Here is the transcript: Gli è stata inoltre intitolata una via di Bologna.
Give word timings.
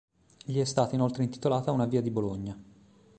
Gli 0.45 0.59
è 0.59 0.63
stata 0.65 0.95
inoltre 0.95 1.23
intitolata 1.23 1.69
una 1.71 1.85
via 1.85 2.01
di 2.01 2.09
Bologna. 2.09 2.59